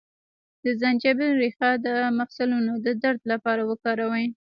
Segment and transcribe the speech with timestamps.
[0.63, 4.25] د زنجبیل ریښه د مفصلونو د درد لپاره وکاروئ